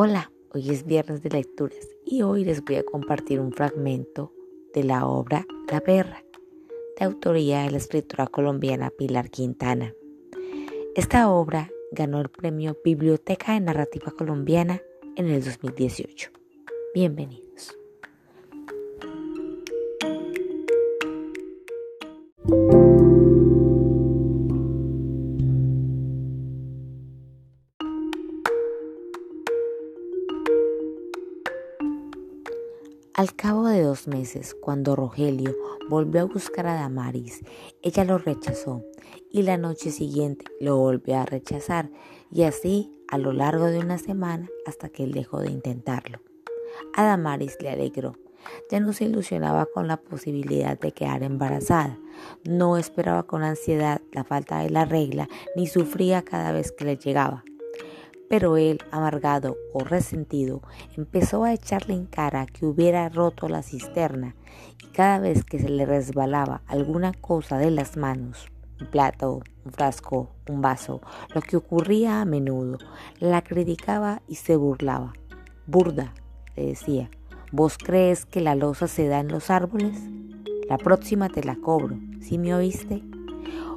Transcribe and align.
Hola, 0.00 0.30
hoy 0.54 0.70
es 0.70 0.86
viernes 0.86 1.24
de 1.24 1.30
lecturas 1.30 1.88
y 2.06 2.22
hoy 2.22 2.44
les 2.44 2.64
voy 2.64 2.76
a 2.76 2.84
compartir 2.84 3.40
un 3.40 3.50
fragmento 3.50 4.32
de 4.72 4.84
la 4.84 5.08
obra 5.08 5.44
La 5.72 5.80
Perra, 5.80 6.22
de 6.96 7.04
autoría 7.04 7.62
de 7.62 7.72
la 7.72 7.78
escritora 7.78 8.28
colombiana 8.28 8.90
Pilar 8.96 9.28
Quintana. 9.28 9.92
Esta 10.94 11.28
obra 11.28 11.72
ganó 11.90 12.20
el 12.20 12.28
premio 12.28 12.78
Biblioteca 12.84 13.54
de 13.54 13.60
Narrativa 13.60 14.12
Colombiana 14.16 14.80
en 15.16 15.30
el 15.30 15.42
2018. 15.42 16.30
Bienvenidos. 16.94 17.47
Al 33.18 33.34
cabo 33.34 33.66
de 33.66 33.82
dos 33.82 34.06
meses, 34.06 34.54
cuando 34.54 34.94
Rogelio 34.94 35.52
volvió 35.88 36.20
a 36.20 36.26
buscar 36.26 36.68
a 36.68 36.74
Damaris, 36.74 37.40
ella 37.82 38.04
lo 38.04 38.16
rechazó 38.18 38.84
y 39.28 39.42
la 39.42 39.56
noche 39.56 39.90
siguiente 39.90 40.44
lo 40.60 40.76
volvió 40.76 41.18
a 41.18 41.26
rechazar 41.26 41.90
y 42.30 42.44
así 42.44 42.92
a 43.08 43.18
lo 43.18 43.32
largo 43.32 43.64
de 43.64 43.80
una 43.80 43.98
semana 43.98 44.48
hasta 44.66 44.88
que 44.88 45.02
él 45.02 45.10
dejó 45.10 45.40
de 45.40 45.50
intentarlo. 45.50 46.20
A 46.94 47.02
Damaris 47.02 47.56
le 47.60 47.70
alegró. 47.70 48.14
Ya 48.70 48.78
no 48.78 48.92
se 48.92 49.06
ilusionaba 49.06 49.66
con 49.66 49.88
la 49.88 49.96
posibilidad 49.96 50.78
de 50.78 50.92
quedar 50.92 51.24
embarazada, 51.24 51.98
no 52.44 52.76
esperaba 52.76 53.24
con 53.24 53.42
ansiedad 53.42 54.00
la 54.12 54.22
falta 54.22 54.60
de 54.60 54.70
la 54.70 54.84
regla 54.84 55.28
ni 55.56 55.66
sufría 55.66 56.22
cada 56.22 56.52
vez 56.52 56.70
que 56.70 56.84
le 56.84 56.96
llegaba. 56.96 57.42
Pero 58.28 58.56
él, 58.56 58.80
amargado 58.90 59.56
o 59.72 59.84
resentido, 59.84 60.62
empezó 60.96 61.44
a 61.44 61.54
echarle 61.54 61.94
en 61.94 62.06
cara 62.06 62.46
que 62.46 62.66
hubiera 62.66 63.08
roto 63.08 63.48
la 63.48 63.62
cisterna 63.62 64.36
y 64.82 64.88
cada 64.88 65.18
vez 65.18 65.44
que 65.44 65.58
se 65.58 65.68
le 65.68 65.86
resbalaba 65.86 66.62
alguna 66.66 67.12
cosa 67.12 67.56
de 67.56 67.70
las 67.70 67.96
manos, 67.96 68.48
un 68.80 68.86
plato, 68.88 69.40
un 69.64 69.72
frasco, 69.72 70.30
un 70.48 70.60
vaso, 70.60 71.00
lo 71.34 71.40
que 71.40 71.56
ocurría 71.56 72.20
a 72.20 72.24
menudo, 72.26 72.78
la 73.18 73.42
criticaba 73.42 74.22
y 74.28 74.36
se 74.36 74.56
burlaba. 74.56 75.14
Burda, 75.66 76.12
le 76.54 76.66
decía, 76.66 77.10
¿vos 77.50 77.78
crees 77.78 78.26
que 78.26 78.40
la 78.40 78.54
losa 78.54 78.88
se 78.88 79.08
da 79.08 79.20
en 79.20 79.28
los 79.28 79.50
árboles? 79.50 79.98
La 80.68 80.76
próxima 80.76 81.30
te 81.30 81.42
la 81.44 81.56
cobro, 81.56 81.98
¿sí 82.20 82.36
me 82.36 82.54
oíste? 82.54 83.02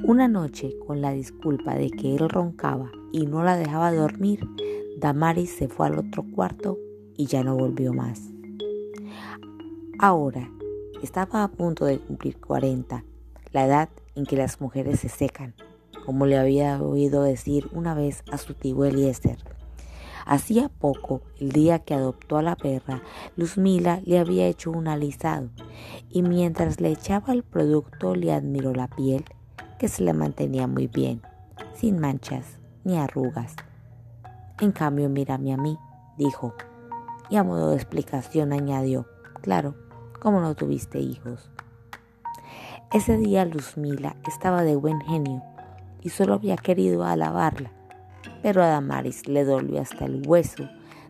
Una 0.00 0.26
noche, 0.26 0.74
con 0.84 1.00
la 1.00 1.12
disculpa 1.12 1.76
de 1.76 1.88
que 1.88 2.16
él 2.16 2.28
roncaba 2.28 2.90
y 3.12 3.26
no 3.26 3.44
la 3.44 3.56
dejaba 3.56 3.92
dormir, 3.92 4.48
Damaris 4.98 5.50
se 5.50 5.68
fue 5.68 5.86
al 5.86 5.98
otro 5.98 6.24
cuarto 6.34 6.76
y 7.16 7.26
ya 7.26 7.44
no 7.44 7.56
volvió 7.56 7.92
más. 7.92 8.20
Ahora, 10.00 10.50
estaba 11.02 11.44
a 11.44 11.52
punto 11.52 11.84
de 11.84 12.00
cumplir 12.00 12.40
40, 12.40 13.04
la 13.52 13.64
edad 13.64 13.90
en 14.16 14.26
que 14.26 14.36
las 14.36 14.60
mujeres 14.60 14.98
se 14.98 15.08
secan, 15.08 15.54
como 16.04 16.26
le 16.26 16.36
había 16.36 16.82
oído 16.82 17.22
decir 17.22 17.68
una 17.72 17.94
vez 17.94 18.24
a 18.32 18.38
su 18.38 18.54
tío 18.54 18.84
Eliezer. 18.84 19.38
Hacía 20.26 20.68
poco, 20.68 21.22
el 21.38 21.52
día 21.52 21.78
que 21.78 21.94
adoptó 21.94 22.38
a 22.38 22.42
la 22.42 22.56
perra, 22.56 23.02
Luzmila 23.36 24.00
le 24.04 24.18
había 24.18 24.48
hecho 24.48 24.72
un 24.72 24.88
alisado 24.88 25.50
y 26.10 26.22
mientras 26.22 26.80
le 26.80 26.90
echaba 26.90 27.32
el 27.32 27.44
producto 27.44 28.16
le 28.16 28.32
admiró 28.32 28.72
la 28.74 28.88
piel 28.88 29.24
que 29.82 29.88
se 29.88 30.04
le 30.04 30.12
mantenía 30.12 30.68
muy 30.68 30.86
bien, 30.86 31.22
sin 31.74 31.98
manchas 31.98 32.60
ni 32.84 32.98
arrugas. 32.98 33.56
En 34.60 34.70
cambio, 34.70 35.08
mírame 35.08 35.52
a 35.52 35.56
mí, 35.56 35.76
dijo, 36.16 36.54
y 37.28 37.34
a 37.34 37.42
modo 37.42 37.70
de 37.70 37.74
explicación 37.78 38.52
añadió, 38.52 39.08
claro, 39.40 39.74
como 40.20 40.40
no 40.40 40.54
tuviste 40.54 41.00
hijos. 41.00 41.50
Ese 42.92 43.16
día 43.16 43.44
Luzmila 43.44 44.14
estaba 44.28 44.62
de 44.62 44.76
buen 44.76 45.00
genio 45.00 45.42
y 46.00 46.10
solo 46.10 46.34
había 46.34 46.56
querido 46.56 47.02
alabarla, 47.02 47.72
pero 48.40 48.62
a 48.62 48.68
Damaris 48.68 49.26
le 49.26 49.44
dolió 49.44 49.80
hasta 49.80 50.04
el 50.04 50.22
hueso 50.24 50.68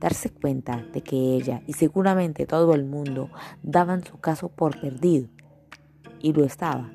darse 0.00 0.30
cuenta 0.30 0.82
de 0.94 1.02
que 1.02 1.34
ella 1.34 1.60
y 1.66 1.74
seguramente 1.74 2.46
todo 2.46 2.72
el 2.72 2.86
mundo 2.86 3.28
daban 3.62 4.02
su 4.04 4.20
caso 4.20 4.48
por 4.48 4.80
perdido. 4.80 5.28
Y 6.18 6.32
lo 6.32 6.46
estaba. 6.46 6.90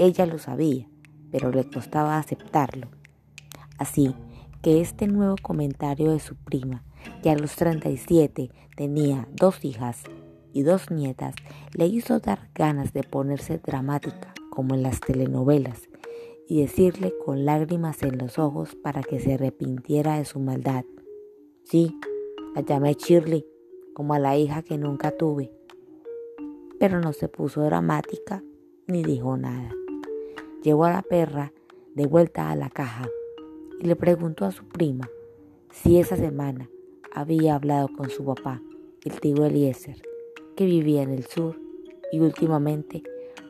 Ella 0.00 0.26
lo 0.26 0.38
sabía, 0.38 0.86
pero 1.30 1.50
le 1.50 1.64
costaba 1.68 2.18
aceptarlo. 2.18 2.88
Así 3.78 4.14
que 4.62 4.80
este 4.80 5.06
nuevo 5.06 5.36
comentario 5.40 6.10
de 6.10 6.18
su 6.18 6.36
prima, 6.36 6.84
que 7.22 7.30
a 7.30 7.36
los 7.36 7.54
37 7.56 8.50
tenía 8.76 9.28
dos 9.32 9.64
hijas 9.64 10.02
y 10.52 10.62
dos 10.62 10.90
nietas, 10.90 11.34
le 11.74 11.86
hizo 11.86 12.18
dar 12.18 12.50
ganas 12.54 12.92
de 12.92 13.02
ponerse 13.02 13.58
dramática, 13.58 14.34
como 14.50 14.74
en 14.74 14.82
las 14.82 15.00
telenovelas, 15.00 15.88
y 16.48 16.62
decirle 16.62 17.12
con 17.24 17.44
lágrimas 17.44 18.02
en 18.02 18.18
los 18.18 18.38
ojos 18.38 18.74
para 18.82 19.02
que 19.02 19.20
se 19.20 19.34
arrepintiera 19.34 20.18
de 20.18 20.24
su 20.24 20.40
maldad. 20.40 20.84
Sí, 21.64 21.94
la 22.54 22.62
llamé 22.62 22.94
Shirley, 22.94 23.46
como 23.94 24.14
a 24.14 24.18
la 24.18 24.36
hija 24.36 24.62
que 24.62 24.78
nunca 24.78 25.10
tuve, 25.10 25.52
pero 26.80 27.00
no 27.00 27.12
se 27.12 27.28
puso 27.28 27.62
dramática 27.62 28.42
ni 28.86 29.02
dijo 29.02 29.36
nada 29.36 29.70
llevó 30.62 30.84
a 30.84 30.92
la 30.92 31.02
perra 31.02 31.52
de 31.94 32.06
vuelta 32.06 32.50
a 32.50 32.56
la 32.56 32.70
caja 32.70 33.08
y 33.80 33.86
le 33.86 33.96
preguntó 33.96 34.44
a 34.44 34.52
su 34.52 34.64
prima 34.64 35.08
si 35.70 35.98
esa 35.98 36.16
semana 36.16 36.68
había 37.12 37.54
hablado 37.54 37.88
con 37.88 38.10
su 38.10 38.24
papá, 38.24 38.62
el 39.04 39.20
tío 39.20 39.44
Eliezer, 39.44 40.02
que 40.56 40.64
vivía 40.64 41.02
en 41.02 41.10
el 41.10 41.24
sur 41.26 41.60
y 42.12 42.20
últimamente 42.20 43.02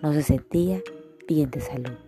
no 0.03 0.13
se 0.13 0.23
sentía 0.23 0.83
bien 1.27 1.51
de 1.51 1.61
salud. 1.61 2.08